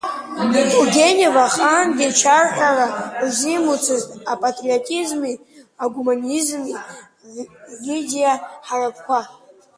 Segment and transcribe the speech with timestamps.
[0.71, 2.87] Тургенев ахаангьы чарҳәара
[3.23, 5.33] рзимуцызт апатриотизми
[5.83, 6.73] агуманизми
[7.85, 8.33] ридиа
[8.67, 9.19] ҳаракқәа.